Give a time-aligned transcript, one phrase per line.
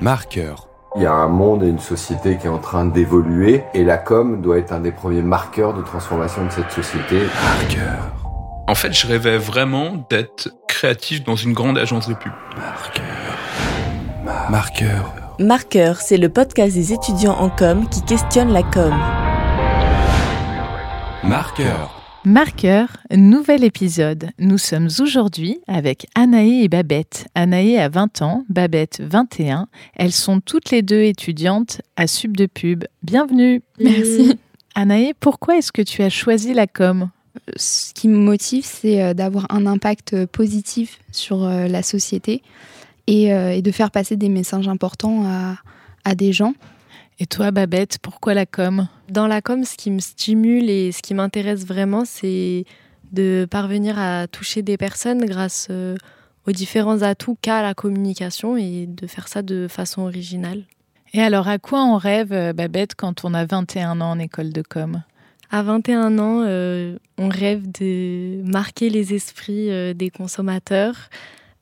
[0.00, 0.68] Marqueur.
[0.96, 3.96] Il y a un monde et une société qui est en train d'évoluer et la
[3.96, 7.20] com doit être un des premiers marqueurs de transformation de cette société.
[7.42, 8.12] Marqueur.
[8.68, 12.32] En fait, je rêvais vraiment d'être créatif dans une grande agence de pub.
[12.56, 13.04] Marqueur.
[14.50, 15.14] Marqueur.
[15.38, 18.94] Marqueur, c'est le podcast des étudiants en com qui questionne la com.
[21.24, 21.95] Marqueur.
[22.26, 24.30] Marqueur, nouvel épisode.
[24.40, 27.28] Nous sommes aujourd'hui avec Anaé et Babette.
[27.36, 29.68] Anaé a 20 ans, Babette 21.
[29.94, 32.82] Elles sont toutes les deux étudiantes à Sub de Pub.
[33.04, 33.62] Bienvenue.
[33.78, 34.40] Merci.
[34.74, 37.10] Anaé, pourquoi est-ce que tu as choisi la com?
[37.54, 42.42] Ce qui me motive, c'est euh, d'avoir un impact euh, positif sur euh, la société
[43.06, 45.58] et, et de faire passer des messages importants à,
[46.04, 46.54] à des gens.
[47.18, 48.88] Et toi, Babette, pourquoi la com?
[49.08, 52.64] Dans la com, ce qui me stimule et ce qui m'intéresse vraiment, c'est
[53.12, 55.96] de parvenir à toucher des personnes grâce euh,
[56.46, 60.64] aux différents atouts qu'a la communication et de faire ça de façon originale.
[61.14, 64.52] Et alors, à quoi on rêve, euh, Babette, quand on a 21 ans en école
[64.52, 65.02] de com?
[65.50, 71.08] À 21 ans, euh, on rêve de marquer les esprits euh, des consommateurs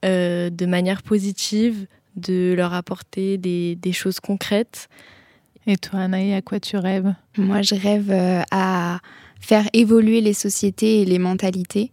[0.05, 4.89] euh, de manière positive, de leur apporter des, des choses concrètes.
[5.67, 7.15] Et toi, Anaï, à quoi tu rêves?
[7.39, 9.01] Moi, je rêve euh, à
[9.41, 11.91] faire évoluer les sociétés et les mentalités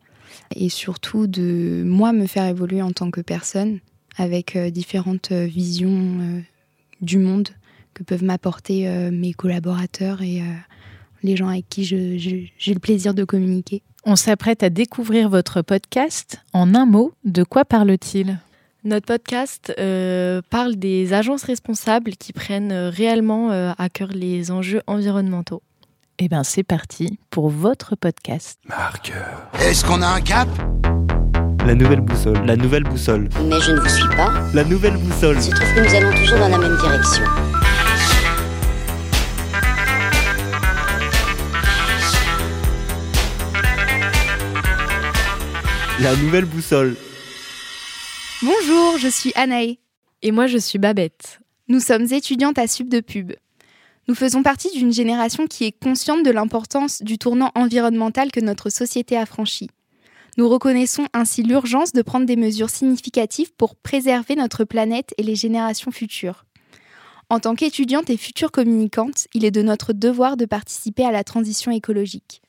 [0.56, 3.80] et surtout de moi me faire évoluer en tant que personne
[4.18, 6.44] avec euh, différentes euh, visions
[7.02, 7.50] du monde
[7.94, 10.42] que peuvent m'apporter mes collaborateurs et
[11.24, 13.82] les gens avec qui j'ai le plaisir de communiquer.
[14.06, 16.38] On s'apprête à découvrir votre podcast.
[16.54, 18.40] En un mot, de quoi parle-t-il?
[18.84, 24.50] Notre podcast euh, parle des agences responsables qui prennent euh, réellement euh, à cœur les
[24.50, 25.62] enjeux environnementaux.
[26.18, 28.60] Eh bien, c'est parti pour votre podcast.
[28.68, 29.48] Marqueur.
[29.60, 30.50] Est-ce qu'on a un cap?
[31.64, 32.44] La nouvelle boussole.
[32.44, 33.30] La nouvelle boussole.
[33.44, 34.34] Mais je ne vous suis pas.
[34.56, 35.36] La nouvelle boussole.
[35.36, 37.24] Il se trouve que nous allons toujours dans la même direction.
[46.00, 46.96] La nouvelle boussole.
[48.44, 49.78] Bonjour, je suis Anaë.
[50.24, 51.42] Et moi, je suis Babette.
[51.68, 53.34] Nous sommes étudiantes à Sub de Pub.
[54.08, 58.72] Nous faisons partie d'une génération qui est consciente de l'importance du tournant environnemental que notre
[58.72, 59.70] société a franchi.
[60.40, 65.36] Nous reconnaissons ainsi l'urgence de prendre des mesures significatives pour préserver notre planète et les
[65.36, 66.46] générations futures.
[67.30, 71.24] En tant qu'étudiante et future communicante, il est de notre devoir de participer à la
[71.24, 72.42] transition écologique.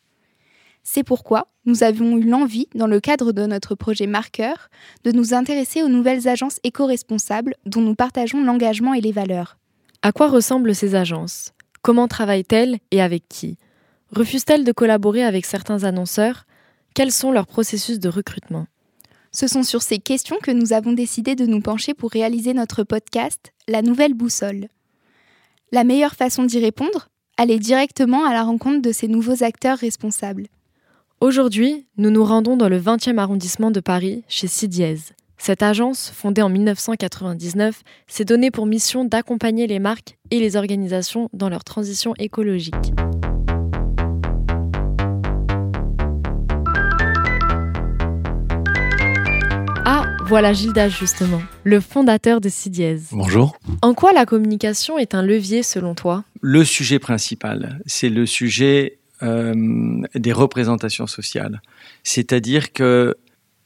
[0.83, 4.69] C'est pourquoi nous avions eu l'envie, dans le cadre de notre projet Marqueur,
[5.05, 9.59] de nous intéresser aux nouvelles agences éco-responsables dont nous partageons l'engagement et les valeurs.
[10.03, 11.53] À quoi ressemblent ces agences?
[11.83, 13.59] Comment travaillent-elles et avec qui?
[14.11, 16.47] Refusent-elles de collaborer avec certains annonceurs?
[16.95, 18.67] Quels sont leurs processus de recrutement?
[19.31, 22.83] Ce sont sur ces questions que nous avons décidé de nous pencher pour réaliser notre
[22.83, 24.67] podcast La Nouvelle Boussole.
[25.71, 27.09] La meilleure façon d'y répondre?
[27.39, 30.49] Aller directement à la rencontre de ces nouveaux acteurs responsables.
[31.23, 34.97] Aujourd'hui, nous nous rendons dans le 20e arrondissement de Paris, chez Sidiez.
[35.39, 41.29] Cette agence, fondée en 1999, s'est donnée pour mission d'accompagner les marques et les organisations
[41.33, 42.75] dans leur transition écologique.
[49.85, 52.99] Ah, voilà Gildas justement, le fondateur de Sidiez.
[53.13, 53.57] Bonjour.
[53.81, 56.25] En quoi la communication est un levier selon toi?
[56.41, 61.63] Le sujet principal, c'est le sujet des représentations sociales.
[62.03, 63.17] C'est-à-dire que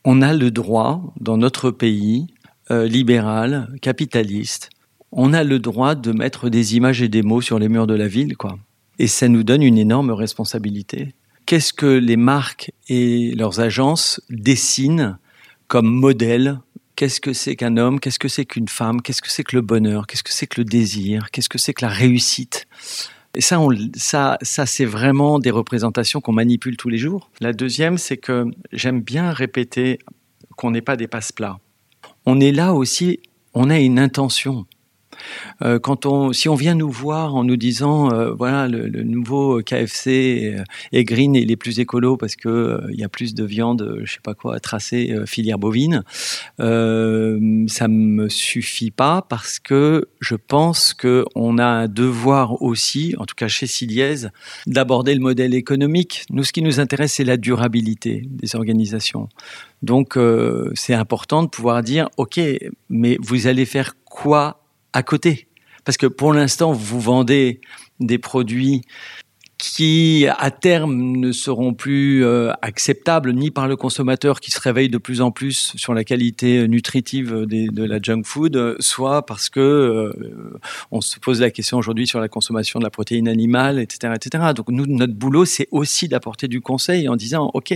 [0.04, 2.28] on a le droit, dans notre pays
[2.70, 4.70] euh, libéral, capitaliste,
[5.10, 7.94] on a le droit de mettre des images et des mots sur les murs de
[7.94, 8.56] la ville, quoi.
[8.98, 11.14] Et ça nous donne une énorme responsabilité.
[11.44, 15.18] Qu'est-ce que les marques et leurs agences dessinent
[15.68, 16.60] comme modèle?
[16.94, 18.00] Qu'est-ce que c'est qu'un homme?
[18.00, 19.02] Qu'est-ce que c'est qu'une femme?
[19.02, 20.06] Qu'est-ce que c'est que le bonheur?
[20.06, 21.30] Qu'est-ce que c'est que le désir?
[21.30, 22.66] Qu'est-ce que c'est que la réussite?
[23.36, 23.60] Et ça,
[23.94, 27.30] ça, ça c'est vraiment des représentations qu'on manipule tous les jours.
[27.40, 29.98] La deuxième, c'est que j'aime bien répéter
[30.56, 31.58] qu'on n'est pas des passe-plats.
[32.24, 33.20] On est là aussi,
[33.52, 34.66] on a une intention.
[35.62, 39.62] Euh, quand on, si on vient nous voir en nous disant, euh, voilà, le, nouveau
[39.62, 40.56] KFC
[40.92, 44.00] est, green et il est plus écolo parce que euh, y a plus de viande,
[44.04, 46.02] je sais pas quoi, euh, filière bovine,
[46.58, 53.24] ça me suffit pas parce que je pense que on a un devoir aussi, en
[53.24, 54.28] tout cas chez Siliez,
[54.66, 56.24] d'aborder le modèle économique.
[56.30, 59.28] Nous, ce qui nous intéresse, c'est la durabilité des organisations.
[59.82, 60.18] Donc,
[60.74, 62.40] c'est important de pouvoir dire, ok,
[62.88, 64.65] mais vous allez faire quoi
[64.96, 65.46] à côté
[65.84, 67.60] Parce que pour l'instant, vous vendez
[68.00, 68.80] des produits
[69.58, 74.88] qui à terme ne seront plus euh, acceptables ni par le consommateur qui se réveille
[74.88, 79.50] de plus en plus sur la qualité nutritive des, de la junk food, soit parce
[79.50, 80.58] que euh,
[80.90, 84.52] on se pose la question aujourd'hui sur la consommation de la protéine animale, etc., etc.
[84.54, 87.74] Donc nous, notre boulot, c'est aussi d'apporter du conseil en disant, ok,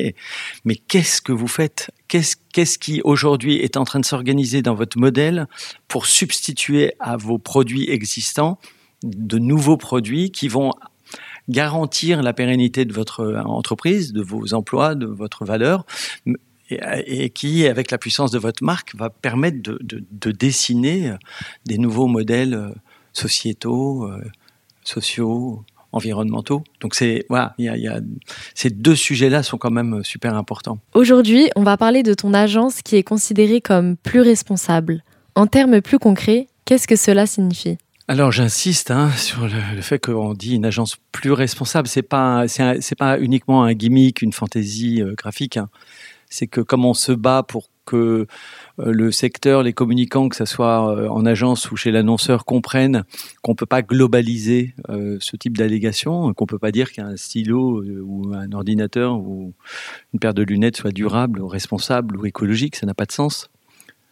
[0.65, 1.91] mais qu'est-ce que vous faites?
[2.11, 5.47] Qu'est-ce qui aujourd'hui est en train de s'organiser dans votre modèle
[5.87, 8.59] pour substituer à vos produits existants
[9.05, 10.73] de nouveaux produits qui vont
[11.49, 15.87] garantir la pérennité de votre euh, entreprise, de vos emplois, de votre valeur,
[16.71, 21.17] et, qui, avec la puissance de votre marque, va permettre de dessiner euh,
[21.65, 22.71] des nouveaux modèles euh,
[23.13, 24.09] sociétaux,
[24.85, 26.63] sociaux, environnementaux.
[26.81, 28.01] Donc c'est voilà, il y a, il y a,
[28.55, 30.79] ces deux sujets-là sont quand même super importants.
[30.95, 35.03] Aujourd'hui, on va parler de ton agence qui est considérée comme plus responsable.
[35.35, 37.79] En termes plus concrets, qu'est-ce que cela signifie?
[38.09, 41.87] Alors j'insiste hein, sur le, le fait qu'on dit une agence plus responsable.
[41.87, 45.57] C'est pas c'est pas uniquement un gimmick, une fantaisie euh, graphique.
[45.57, 45.69] Hein.
[46.29, 48.27] C'est que comme on se bat pour que
[48.79, 53.05] euh, le secteur, les communicants, que ce soit euh, en agence ou chez l'annonceur, comprennent
[53.43, 58.33] qu'on peut pas globaliser euh, ce type d'allégation, qu'on peut pas dire qu'un stylo ou
[58.33, 59.55] un ordinateur ou
[60.15, 63.51] une paire de lunettes soit durable, responsable ou écologique, ça n'a pas de sens.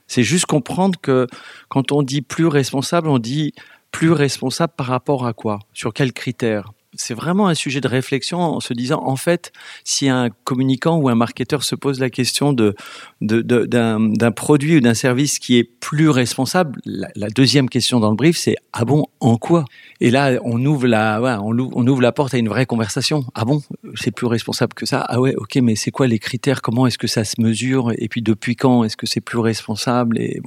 [0.09, 1.27] C'est juste comprendre que
[1.69, 3.53] quand on dit plus responsable, on dit
[3.93, 5.61] plus responsable par rapport à quoi?
[5.73, 6.73] Sur quels critères?
[6.99, 9.53] C'est vraiment un sujet de réflexion en se disant, en fait,
[9.85, 12.75] si un communicant ou un marketeur se pose la question de,
[13.21, 18.37] d'un, produit ou d'un service qui est plus responsable, la, deuxième question dans le brief,
[18.37, 19.65] c'est ah bon, en quoi?
[20.01, 23.25] Et là, on ouvre la, on, ouvre, on ouvre la porte à une vraie conversation.
[23.35, 23.63] Ah bon,
[23.95, 25.01] c'est plus responsable que ça?
[25.09, 26.63] Ah ouais, ok, mais c'est quoi les critères?
[26.63, 27.93] Comment est-ce que ça se mesure?
[27.99, 30.19] Et puis depuis quand est-ce que c'est plus responsable?
[30.19, 30.41] Et.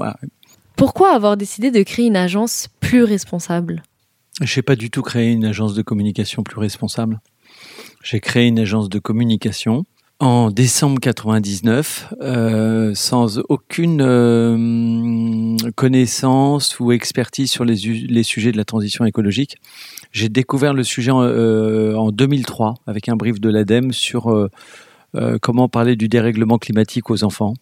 [0.76, 3.84] Pourquoi avoir décidé de créer une agence plus responsable?
[4.42, 7.22] Je n'ai pas du tout créé une agence de communication plus responsable.
[8.04, 9.86] J'ai créé une agence de communication
[10.20, 18.66] en décembre 99, euh, sans aucune euh, connaissance ou expertise sur les, sujets de la
[18.66, 19.58] transition écologique.
[20.12, 24.50] J'ai découvert le sujet en, euh, en, 2003 avec un brief de l'ADEME sur
[25.42, 27.54] comment parler du dérèglement climatique aux enfants.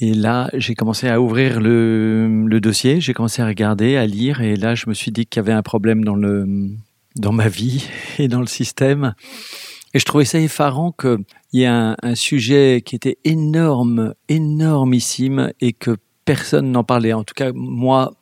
[0.00, 4.54] Et là, j'ai commencé à ouvrir le, dossier, j'ai commencé à regarder, à lire, et
[4.54, 6.46] là, je me suis dit qu'il y avait un problème dans, le,
[7.16, 9.14] dans ma vie et dans le système.
[9.94, 15.52] Et je trouvais ça effarant qu'il y ait un, un, sujet qui était énorme, énormissime,
[15.60, 17.12] et que personne n'en parlait.
[17.12, 18.12] En tout cas, moi,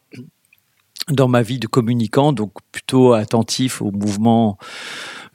[1.08, 4.58] dans ma vie de communicant, donc plutôt attentif au mouvement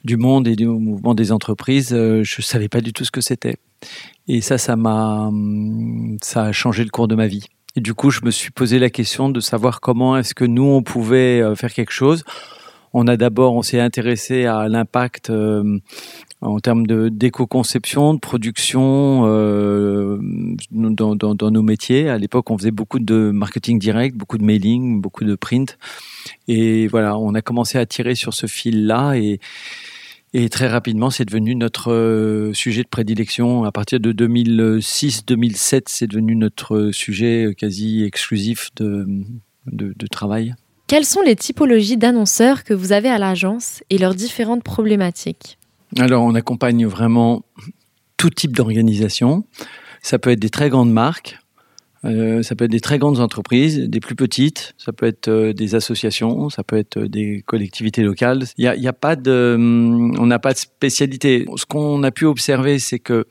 [0.04, 3.20] du monde et au mouvement des entreprises, euh, je savais pas du tout ce que
[3.20, 3.56] c'était.
[4.28, 5.30] Et ça, ça m'a,
[6.22, 7.46] ça a changé le cours de ma vie.
[7.74, 10.64] Et du coup, je me suis posé la question de savoir comment est-ce que nous
[10.64, 12.22] on pouvait euh, faire quelque chose.
[12.94, 15.78] On a d'abord, on s'est intéressé à l'impact euh,
[16.42, 20.18] en termes de d'éco-conception, de production euh,
[20.70, 22.10] dans, dans, dans, nos métiers.
[22.10, 25.78] À l'époque, on faisait beaucoup de marketing direct, beaucoup de mailing, beaucoup de print.
[26.48, 29.40] Et voilà, on a commencé à tirer sur ce fil-là et
[30.34, 33.64] et très rapidement, c'est devenu notre euh, sujet de prédilection.
[33.64, 39.06] À partir de 2006-2007, c'est devenu notre sujet quasi exclusif de,
[39.66, 40.54] de, de, travail.
[40.86, 45.58] Quelles sont les typologies d'annonceurs que vous avez à l'agence et leurs différentes problématiques?
[45.98, 47.44] Alors, on accompagne vraiment
[48.16, 49.44] tout type d'organisation.
[50.00, 51.38] Ça peut être des très grandes marques,
[52.04, 55.52] euh, ça peut être des très grandes entreprises, des plus petites, ça peut être euh,
[55.52, 58.44] des associations, ça peut être des collectivités locales.
[58.58, 61.46] Il y a, pas de, on n'a pas de spécialité.
[61.56, 63.26] Ce qu'on a pu observer, c'est que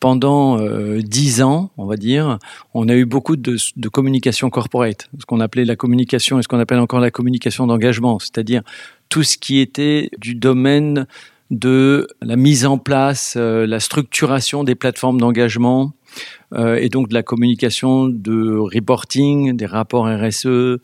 [0.00, 2.38] pendant euh, dix ans, on va dire,
[2.72, 3.56] on a eu beaucoup de,
[3.92, 8.18] communication corporate, ce qu'on appelait la communication et ce qu'on appelle encore la communication d'engagement,
[8.18, 8.62] c'est-à-dire
[9.10, 11.06] tout ce qui était du domaine
[11.50, 17.14] de la mise en place, euh, la structuration des plateformes d'engagement, euh, et donc de
[17.14, 20.78] la communication, de reporting, des rapports RSE,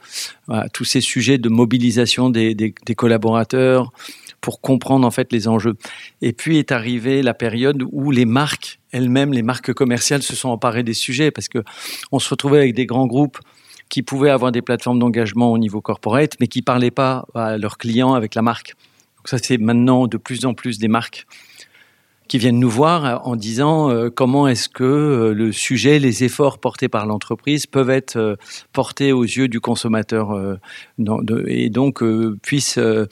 [0.72, 3.92] tous ces sujets de mobilisation des, collaborateurs
[4.40, 5.74] pour comprendre en fait les enjeux.
[6.22, 10.50] Et puis est arrivée la période où les marques elles-mêmes, les marques commerciales, se sont
[10.50, 11.58] emparées des sujets parce que
[12.12, 13.38] on se retrouvait avec des grands groupes
[13.88, 17.78] qui pouvaient avoir des plateformes d'engagement au niveau corporate, mais qui parlaient pas à leurs
[17.78, 18.74] clients avec la marque.
[19.18, 21.26] Donc ça, c'est maintenant de plus en plus des marques
[22.28, 26.58] qui viennent nous voir en disant euh, comment est-ce que euh, le sujet, les efforts
[26.58, 28.36] portés par l'entreprise peuvent être euh,
[28.72, 30.58] portés aux yeux du consommateur euh,
[31.46, 33.06] et donc euh, puissent euh,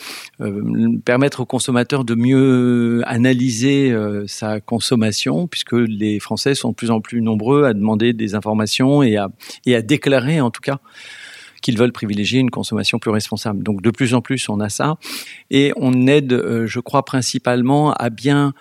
[1.04, 3.94] permettre au consommateur de mieux analyser
[4.26, 9.02] sa consommation puisque les Français sont de plus en plus nombreux à demander des informations
[9.02, 9.28] et à,
[9.66, 10.80] et à déclarer en tout cas
[11.64, 13.62] qu'ils veulent privilégier une consommation plus responsable.
[13.62, 14.96] Donc de plus en plus, on a ça.
[15.50, 18.52] Et on aide, euh, je crois, principalement à bien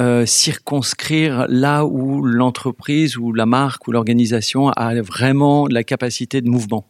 [0.00, 6.48] euh, circonscrire là où l'entreprise ou la marque ou l'organisation a vraiment la capacité de
[6.48, 6.86] mouvement.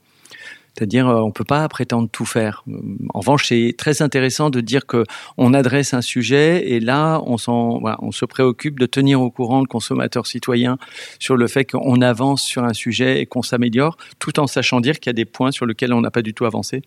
[0.75, 2.65] C'est-à-dire, euh, on ne peut pas prétendre tout faire.
[3.13, 5.05] En revanche, c'est très intéressant de dire que
[5.37, 9.67] on adresse un sujet et là, on, on se préoccupe de tenir au courant le
[9.67, 10.79] consommateur citoyen
[11.19, 14.99] sur le fait qu'on avance sur un sujet et qu'on s'améliore, tout en sachant dire
[14.99, 16.83] qu'il y a des points sur lesquels on n'a pas du tout avancé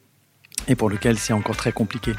[0.68, 2.14] et pour lesquels c'est encore très compliqué.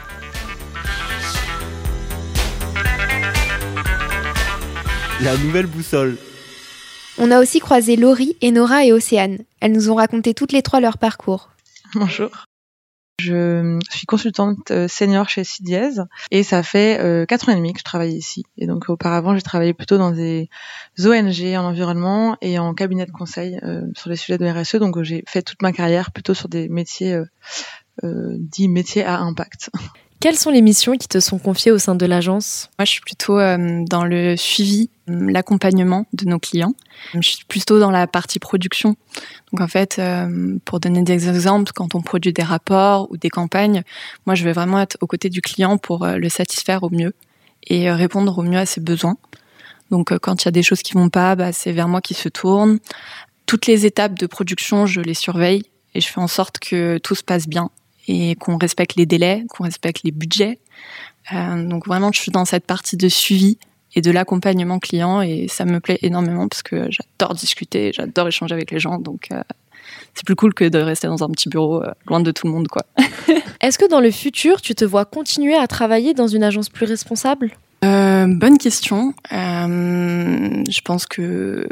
[5.23, 6.19] La nouvelle boussole.
[7.17, 9.39] On a aussi croisé Laurie, Enora et Océane.
[9.61, 11.49] Elles nous ont raconté toutes les trois leur parcours.
[11.95, 12.31] Bonjour.
[13.19, 17.73] Je suis consultante euh, senior chez CDS et ça fait euh, quatre ans et demi
[17.73, 18.45] que je travaille ici.
[18.59, 20.51] Et donc auparavant, j'ai travaillé plutôt dans des
[21.03, 24.77] ONG en environnement et en cabinet de conseil euh, sur les sujets de RSE.
[24.77, 27.19] Donc j'ai fait toute ma carrière plutôt sur des métiers
[28.03, 29.71] dits métiers à impact.
[30.19, 32.71] Quelles sont les missions qui te sont confiées au sein de l'agence?
[32.79, 36.75] Moi, je suis plutôt euh, dans le suivi, euh, l'accompagnement de nos clients.
[37.15, 38.97] Je suis plutôt dans la partie production.
[39.53, 43.29] Donc, en fait, euh, pour donner des exemples, quand on produit des rapports ou des
[43.29, 43.83] campagnes,
[44.25, 47.15] moi, je vais vraiment être aux côtés du client pour le satisfaire au mieux
[47.67, 49.19] et répondre au mieux à ses besoins.
[49.91, 52.15] Donc, quand il y a des choses qui vont pas, bah, c'est vers moi qui
[52.15, 52.79] se tourne.
[53.45, 57.15] Toutes les étapes de production, je les surveille et je fais en sorte que tout
[57.15, 57.71] se passe bien
[58.09, 60.59] et qu'on respecte les délais, qu'on respecte les budgets.
[61.33, 63.59] Euh, donc vraiment, je suis dans cette partie de suivi
[63.97, 68.55] et de l'accompagnement client et ça me plaît énormément parce que j'adore discuter, j'adore échanger
[68.55, 68.99] avec les gens.
[68.99, 69.43] Donc euh,
[70.15, 72.53] c'est plus cool que de rester dans un petit bureau euh, loin de tout le
[72.53, 72.83] monde, quoi.
[73.61, 76.87] Est-ce que dans le futur, tu te vois continuer à travailler dans une agence plus
[76.87, 77.53] responsable?
[77.85, 79.15] Euh, bonne question.
[79.31, 81.67] Je pense que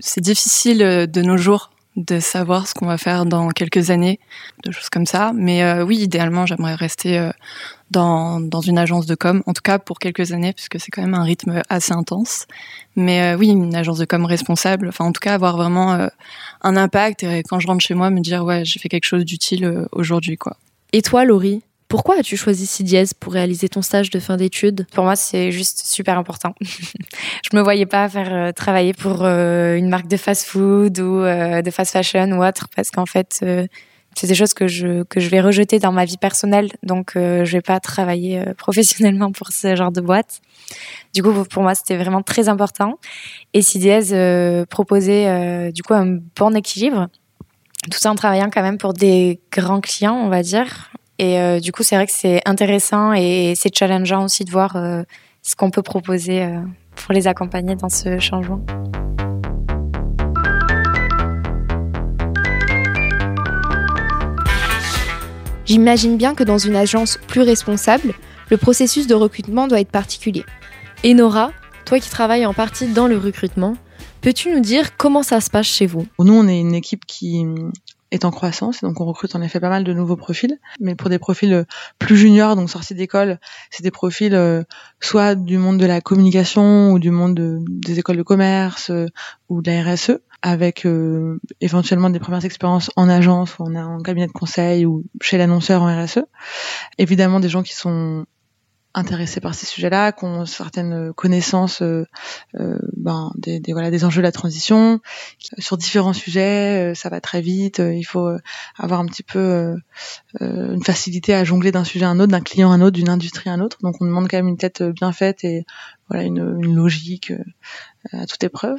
[0.00, 4.18] c'est difficile de nos jours de savoir ce qu'on va faire dans quelques années,
[4.64, 5.32] de choses comme ça.
[5.34, 7.30] Mais euh, oui, idéalement, j'aimerais rester euh,
[7.90, 11.02] dans, dans une agence de com, en tout cas pour quelques années, puisque c'est quand
[11.02, 12.46] même un rythme assez intense.
[12.96, 16.08] Mais euh, oui, une agence de com responsable, enfin en tout cas avoir vraiment
[16.62, 19.24] un impact et quand je rentre chez moi, me dire ouais, j'ai fait quelque chose
[19.24, 20.56] d'utile aujourd'hui, quoi.
[20.92, 21.62] Et toi, Laurie?
[21.92, 24.86] Pourquoi as-tu choisi CDS pour réaliser ton stage de fin d'études?
[24.94, 26.54] Pour moi, c'est juste super important.
[26.62, 31.60] je me voyais pas faire euh, travailler pour euh, une marque de fast-food ou euh,
[31.60, 33.44] de fast fashion ou autre, parce qu'en fait,
[34.14, 37.52] c'est des choses que je que je vais rejeter dans ma vie personnelle, donc je
[37.52, 40.40] vais pas travailler professionnellement pour ce genre de boîte.
[41.12, 42.98] Du coup, pour moi, c'était vraiment très important.
[43.52, 47.08] Et CDS proposait du coup un bon équilibre
[47.90, 50.91] tout en travaillant quand même pour des grands clients, on va dire,
[51.22, 54.74] et euh, du coup, c'est vrai que c'est intéressant et c'est challengeant aussi de voir
[54.74, 55.04] euh,
[55.40, 56.58] ce qu'on peut proposer euh,
[56.96, 58.60] pour les accompagner dans ce changement.
[65.64, 68.14] J'imagine bien que dans une agence plus responsable,
[68.50, 70.44] le processus de recrutement doit être particulier.
[71.04, 71.52] Et Nora,
[71.84, 73.74] toi qui travailles en partie dans le recrutement,
[74.22, 76.04] peux-tu nous dire comment ça se passe chez vous?
[76.18, 77.46] Nous, on est une équipe qui
[78.12, 81.08] est en croissance, donc on recrute en effet pas mal de nouveaux profils, mais pour
[81.08, 81.64] des profils euh,
[81.98, 83.40] plus juniors, donc sortis d'école,
[83.70, 84.62] c'est des profils euh,
[85.00, 89.06] soit du monde de la communication ou du monde des écoles de commerce euh,
[89.48, 90.86] ou de la RSE, avec
[91.60, 95.82] éventuellement des premières expériences en agence ou en, en cabinet de conseil ou chez l'annonceur
[95.82, 96.24] en RSE.
[96.98, 98.26] Évidemment des gens qui sont
[98.94, 102.06] intéressés par ces sujets-là, qui ont certaines connaissances euh,
[102.60, 105.00] euh, ben, des, des, voilà, des enjeux de la transition.
[105.58, 108.30] Sur différents sujets, euh, ça va très vite, il faut
[108.76, 109.76] avoir un petit peu
[110.40, 113.08] une facilité à jongler d'un sujet à un autre, d'un client à un autre, d'une
[113.08, 113.78] industrie à un autre.
[113.82, 115.64] Donc on demande quand même une tête bien faite et
[116.08, 117.32] voilà une, une logique
[118.12, 118.78] à toute épreuve.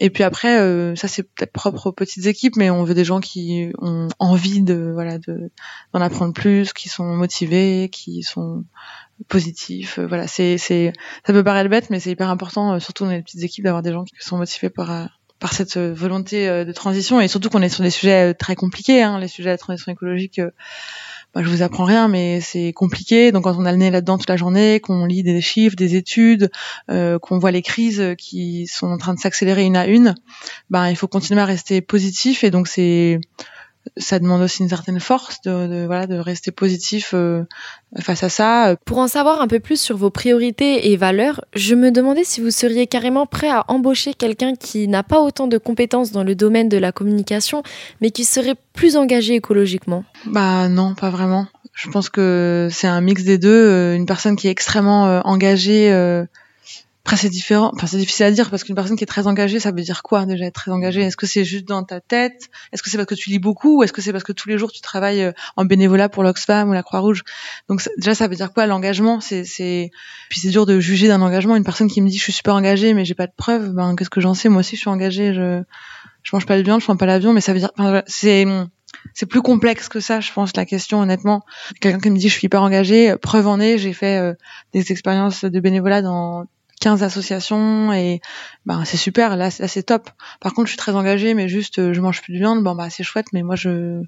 [0.00, 0.56] Et puis après,
[0.96, 4.62] ça c'est peut-être propre aux petites équipes, mais on veut des gens qui ont envie
[4.62, 5.50] de voilà de
[5.92, 8.64] d'en apprendre plus, qui sont motivés, qui sont
[9.28, 9.98] positif.
[9.98, 10.92] Euh, voilà, c'est, c'est,
[11.26, 13.82] ça peut paraître bête, mais c'est hyper important, euh, surtout dans les petites équipes, d'avoir
[13.82, 15.04] des gens qui sont motivés par euh,
[15.40, 19.18] par cette volonté de transition et surtout qu'on est sur des sujets très compliqués, hein,
[19.18, 20.40] les sujets de la transition écologique.
[21.34, 23.30] Bah, je vous apprends rien, mais c'est compliqué.
[23.30, 25.96] Donc quand on a le nez là-dedans toute la journée, qu'on lit des chiffres, des
[25.96, 26.50] études,
[26.88, 30.14] qu'on voit les crises qui sont en train de s'accélérer une à une,
[30.70, 32.42] ben il faut continuer à rester positif.
[32.42, 33.20] Et donc c'est
[33.96, 37.44] ça demande aussi une certaine force de, de voilà de rester positif euh,
[38.00, 38.76] face à ça.
[38.84, 42.40] Pour en savoir un peu plus sur vos priorités et valeurs, je me demandais si
[42.40, 46.34] vous seriez carrément prêt à embaucher quelqu'un qui n'a pas autant de compétences dans le
[46.34, 47.62] domaine de la communication,
[48.00, 50.04] mais qui serait plus engagé écologiquement.
[50.26, 51.46] Bah non, pas vraiment.
[51.74, 53.50] Je pense que c'est un mix des deux.
[53.50, 55.90] Euh, une personne qui est extrêmement euh, engagée
[57.04, 57.70] Après, c'est différent.
[57.74, 60.02] Enfin, c'est difficile à dire parce qu'une personne qui est très engagée, ça veut dire
[60.02, 61.02] quoi déjà être très engagée?
[61.02, 62.48] Est-ce que c'est juste dans ta tête?
[62.72, 64.48] Est-ce que c'est parce que tu lis beaucoup ou est-ce que c'est parce que tous
[64.48, 67.22] les jours tu travailles euh, en bénévolat pour l'Oxfam ou la Croix-Rouge?
[67.68, 69.20] Donc déjà, ça veut dire quoi l'engagement?
[69.20, 69.42] C'est,
[70.30, 71.56] puis c'est dur de juger d'un engagement.
[71.56, 73.96] Une personne qui me dit je suis super engagée mais j'ai pas de preuves, ben
[73.96, 74.48] qu'est-ce que j'en sais?
[74.48, 75.34] Moi aussi, je suis engagée.
[75.34, 75.62] Je,
[76.22, 78.46] je mange pas de viande, je prends pas l'avion, mais ça veut dire, enfin, c'est
[79.12, 81.42] c'est plus complexe que ça, je pense, la question, honnêtement.
[81.80, 84.32] Quelqu'un qui me dit je suis hyper engagé, preuve en est, j'ai fait euh,
[84.72, 86.46] des expériences de bénévolat dans
[86.80, 88.20] 15 associations et
[88.66, 90.10] bah c'est super, là, c'est top.
[90.40, 92.74] Par contre, je suis très engagée, mais juste euh, je mange plus de viande, bon
[92.74, 94.02] bah c'est chouette, mais moi je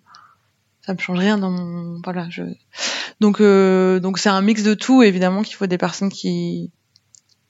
[0.83, 2.29] ça me change rien dans mon voilà,
[3.21, 6.71] donc euh, donc c'est un mix de tout, évidemment qu'il faut des personnes qui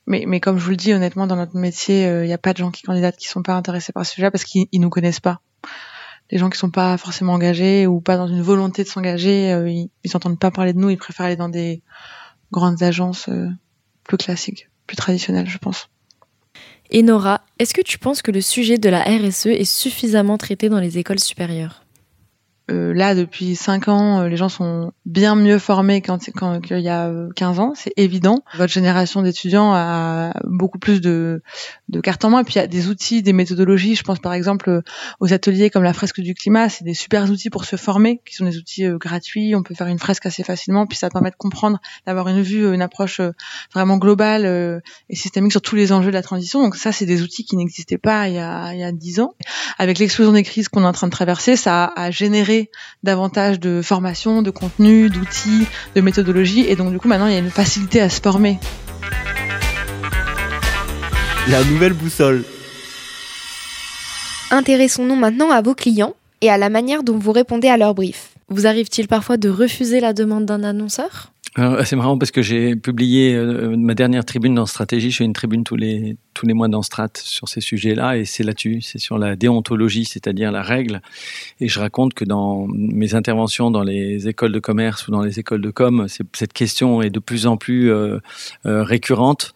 [0.06, 2.52] mais, mais comme je vous le dis, honnêtement, dans notre métier, il n'y a pas
[2.52, 5.20] de gens qui candidatent qui sont pas intéressés par ce sujet parce qu'ils nous connaissent
[5.20, 5.40] pas.
[6.30, 9.68] Les gens qui sont pas forcément engagés ou pas dans une volonté de s'engager, euh,
[9.68, 11.82] ils, ils entendent pas parler de nous, ils préfèrent aller dans des
[12.50, 13.48] grandes agences euh,
[14.04, 15.88] plus classiques, plus traditionnelles, je pense.
[16.90, 20.68] Et Nora, est-ce que tu penses que le sujet de la RSE est suffisamment traité
[20.68, 21.85] dans les écoles supérieures?
[22.68, 26.80] Euh, là, depuis 5 ans, euh, les gens sont bien mieux formés qu'en quand, qu'il
[26.80, 28.42] y a 15 ans, c'est évident.
[28.56, 31.42] Votre génération d'étudiants a beaucoup plus de,
[31.88, 32.40] de cartes en main.
[32.40, 33.94] Et puis, il y a des outils, des méthodologies.
[33.94, 34.82] Je pense par exemple euh,
[35.20, 36.68] aux ateliers comme la fresque du climat.
[36.68, 39.54] C'est des super outils pour se former, qui sont des outils gratuits.
[39.54, 40.86] On peut faire une fresque assez facilement.
[40.86, 43.20] Puis, ça permet de comprendre, d'avoir une vue, une approche
[43.72, 46.62] vraiment globale et systémique sur tous les enjeux de la transition.
[46.62, 49.20] Donc ça, c'est des outils qui n'existaient pas il y, a, il y a 10
[49.20, 49.34] ans.
[49.78, 52.55] Avec l'explosion des crises qu'on est en train de traverser, ça a généré
[53.02, 56.64] davantage de formation, de contenu, d'outils, de méthodologie.
[56.68, 58.58] Et donc, du coup, maintenant, il y a une facilité à se former.
[61.48, 62.44] La nouvelle boussole.
[64.50, 68.30] Intéressons-nous maintenant à vos clients et à la manière dont vous répondez à leurs briefs.
[68.48, 71.32] Vous arrive-t-il parfois de refuser la demande d'un annonceur?
[71.84, 75.10] C'est marrant parce que j'ai publié euh, ma dernière tribune dans Stratégie.
[75.10, 78.26] Je fais une tribune tous les tous les mois dans Strat sur ces sujets-là et
[78.26, 81.00] c'est là-dessus, c'est sur la déontologie, c'est-à-dire la règle.
[81.60, 85.40] Et je raconte que dans mes interventions dans les écoles de commerce ou dans les
[85.40, 88.18] écoles de com, cette question est de plus en plus euh,
[88.66, 89.54] euh, récurrente.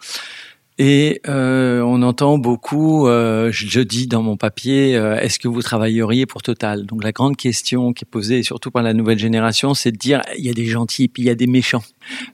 [0.83, 5.61] Et euh, on entend beaucoup, euh, je, dis dans mon papier, euh, est-ce que vous
[5.61, 6.87] travailleriez pour Total?
[6.87, 10.23] Donc la grande question qui est posée, surtout par la nouvelle génération, c'est de dire,
[10.39, 11.83] il y a des gentils, puis il y a des méchants.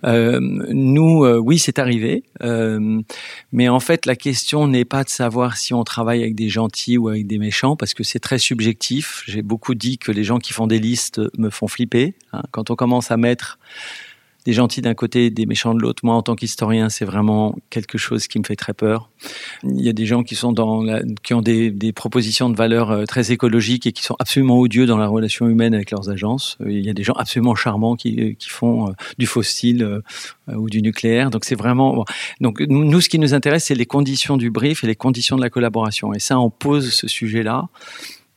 [0.04, 2.22] nous, oui, c'est arrivé,
[3.50, 6.98] mais en fait, la question n'est pas de savoir si on travaille avec des gentils
[6.98, 9.24] ou avec des méchants, parce que c'est très subjectif.
[9.26, 12.14] J'ai beaucoup dit que les gens qui font des listes me font flipper.
[12.32, 12.42] Hein.
[12.52, 13.58] Quand on commence à mettre
[14.46, 16.04] des gentils d'un côté, des méchants de l'autre.
[16.04, 19.10] Moi, en tant qu'historien, c'est vraiment quelque chose qui me fait très peur.
[19.64, 22.90] Il y a des gens qui sont dans la, qui ont des, propositions de valeurs
[22.90, 26.58] euh, très écologiques et qui sont absolument odieux dans la relation humaine avec leurs agences.
[26.60, 30.00] Euh, il y a des gens absolument charmants qui, euh, qui font du fossile
[30.48, 31.30] ou du nucléaire.
[31.30, 32.04] Donc c'est vraiment
[32.40, 35.42] donc nous ce qui nous intéresse c'est les conditions du brief et les conditions de
[35.42, 36.14] la collaboration.
[36.14, 37.68] Et ça on pose ce sujet-là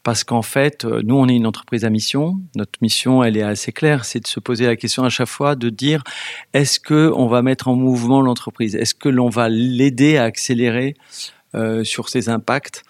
[0.04, 2.40] parce qu'en fait, euh, nous, on est une entreprise à mission.
[2.56, 5.56] Notre mission, elle est assez claire, c'est de se poser la question à chaque fois,
[5.56, 6.04] de dire
[6.54, 8.76] est-ce que on va mettre en mouvement l'entreprise?
[8.76, 10.96] Est-ce que l'on va l'aider à accélérer
[11.54, 12.84] euh, sur ses impacts?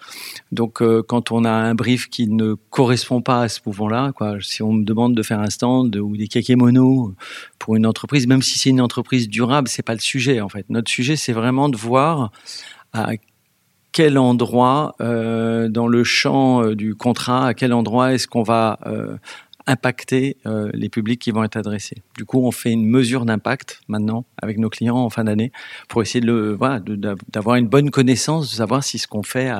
[0.52, 4.62] Donc, euh, quand on a un brief qui ne correspond pas à ce mouvement-là, si
[4.62, 7.12] on me demande de faire un stand ou des kakémonos
[7.58, 10.64] pour une entreprise, même si c'est une entreprise durable, c'est pas le sujet en fait.
[10.68, 12.30] Notre sujet, c'est vraiment de voir
[12.92, 13.12] à
[13.92, 18.78] quel endroit euh, dans le champ euh, du contrat, à quel endroit est-ce qu'on va
[18.86, 19.16] euh,
[19.66, 20.38] impacter
[20.72, 21.98] les publics qui vont être adressés.
[22.16, 25.52] Du coup, on fait une mesure d'impact maintenant avec nos clients en fin d'année
[25.86, 26.80] pour essayer de voilà,
[27.28, 29.52] d'avoir une bonne connaissance, de savoir si ce qu'on fait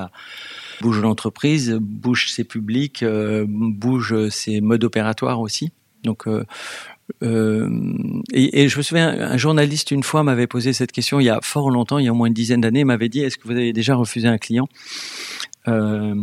[0.81, 3.05] bouge l'entreprise, bouge ses publics,
[3.47, 5.71] bouge ses modes opératoires aussi.
[6.03, 6.27] Donc,
[7.23, 7.69] euh,
[8.33, 11.41] et, je me souviens, un journaliste une fois m'avait posé cette question il y a
[11.43, 13.53] fort longtemps, il y a au moins une dizaine d'années, m'avait dit Est-ce que vous
[13.53, 14.69] avez déjà refusé un client?
[15.69, 16.15] Euh,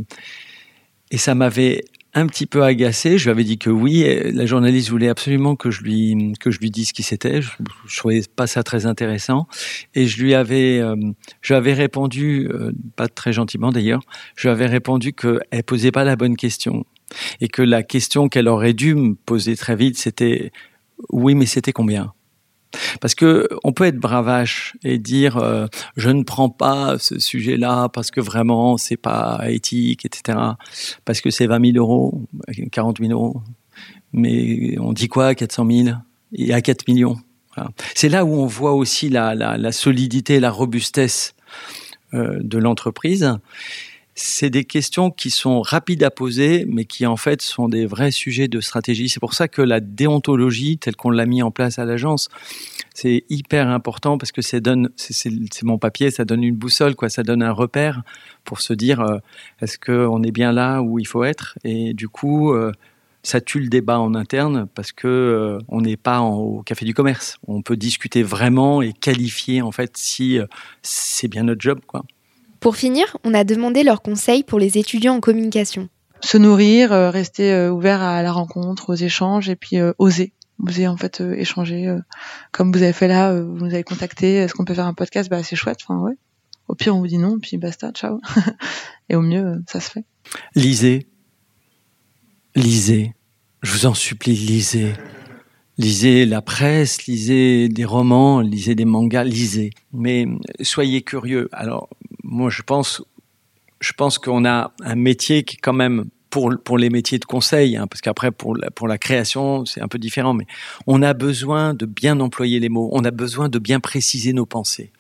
[1.12, 3.18] Et ça m'avait un petit peu agacé.
[3.18, 4.04] Je lui avais dit que oui.
[4.34, 7.42] La journaliste voulait absolument que je lui que je lui dise qui c'était.
[7.42, 7.52] Je,
[7.88, 9.48] je trouvais pas ça très intéressant.
[9.94, 10.96] Et je lui avais euh,
[11.48, 14.02] répondu, euh, pas très gentiment d'ailleurs.
[14.36, 16.86] Je lui avais répondu que elle posait pas la bonne question
[17.40, 20.52] et que la question qu'elle aurait dû me poser très vite, c'était
[21.10, 22.14] oui, mais c'était combien?
[23.00, 27.90] Parce que on peut être bravache et dire euh, je ne prends pas ce sujet-là
[27.90, 30.38] parce que vraiment c'est pas éthique, etc.
[31.06, 32.26] Parce que c'est 20 000 euros,
[32.72, 33.42] 40 000 euros.
[34.12, 35.98] Mais on dit quoi 400 000
[36.34, 37.18] et à 4 millions.
[37.96, 41.34] C'est là où on voit aussi la, la, la solidité, la robustesse
[42.14, 43.38] euh, de l'entreprise
[44.20, 48.10] c'est des questions qui sont rapides à poser, mais qui en fait sont des vrais
[48.10, 49.10] sujets de stratégie.
[49.10, 52.30] C'est pour ça que la déontologie, telle qu'on l'a mis en place à l'agence,
[52.96, 57.10] c'est hyper important parce que ça donne, c'est mon papier, ça donne une boussole, quoi,
[57.10, 58.02] ça donne un repère
[58.44, 59.20] pour se dire euh,
[59.62, 61.60] est-ce qu'on est bien là où il faut être?
[61.64, 62.72] Et du coup, euh,
[63.22, 66.96] ça tue le débat en interne parce que euh, on n'est pas au café du
[66.96, 67.38] commerce.
[67.48, 70.40] On peut discuter vraiment et qualifier en fait si
[70.82, 72.04] c'est bien notre job, quoi.
[72.60, 75.90] Pour finir, on a demandé leurs conseils pour les étudiants en communication.
[76.22, 80.34] Se nourrir, rester ouvert à la rencontre, aux échanges et puis oser
[80.66, 81.96] oser en fait échanger
[82.52, 85.30] comme vous avez fait là vous nous avez contacté est-ce qu'on peut faire un podcast?
[85.30, 86.18] Bah c'est chouette enfin ouais
[86.68, 88.20] au pire, on vous dit non, puis basta, ciao.
[89.10, 90.04] Et au mieux, ça se fait.
[90.56, 91.08] Lisez.
[92.56, 93.14] Lisez.
[93.62, 94.94] Je vous en supplie, lisez.
[95.78, 99.70] Lisez la presse, lisez des romans, lisez des mangas, lisez.
[99.94, 100.26] Mais
[100.62, 101.50] soyez curieux.
[101.52, 101.90] Alors,
[102.28, 103.04] moi, je pense,
[103.80, 107.76] je pense qu'on a un métier qui quand même pour, pour les métiers de conseil,
[107.76, 110.46] hein, parce qu'après, pour la, pour la création, c'est un peu différent, mais
[110.86, 114.46] on a besoin de bien employer les mots, on a besoin de bien préciser nos
[114.46, 114.92] pensées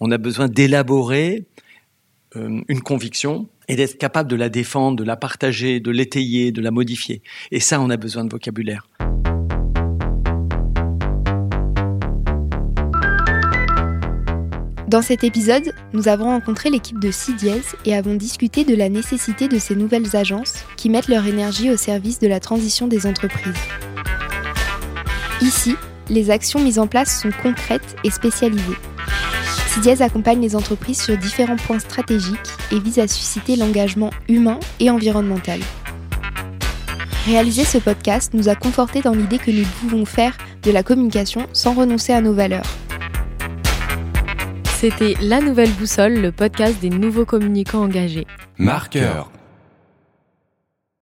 [0.00, 1.44] on a besoin d'élaborer
[2.36, 6.60] euh, une conviction et d'être capable de la défendre, de la partager, de l'étayer, de
[6.60, 7.22] la modifier.
[7.50, 8.88] Et ça, on a besoin de vocabulaire.
[14.90, 19.46] Dans cet épisode, nous avons rencontré l'équipe de CIDIES et avons discuté de la nécessité
[19.46, 23.54] de ces nouvelles agences qui mettent leur énergie au service de la transition des entreprises.
[25.42, 25.76] Ici,
[26.08, 28.64] les actions mises en place sont concrètes et spécialisées.
[29.68, 34.90] CIDIES accompagne les entreprises sur différents points stratégiques et vise à susciter l'engagement humain et
[34.90, 35.60] environnemental.
[37.26, 41.46] Réaliser ce podcast nous a conforté dans l'idée que nous pouvons faire de la communication
[41.52, 42.66] sans renoncer à nos valeurs.
[44.80, 48.26] C'était La Nouvelle Boussole, le podcast des nouveaux communicants engagés.
[48.56, 49.30] Marqueur